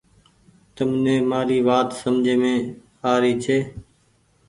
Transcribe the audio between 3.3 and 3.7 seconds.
ڇي۔